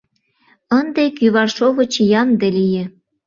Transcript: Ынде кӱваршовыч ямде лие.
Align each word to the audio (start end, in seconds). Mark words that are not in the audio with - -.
Ынде 0.79 1.05
кӱваршовыч 1.17 1.93
ямде 2.21 2.47
лие. 2.57 2.85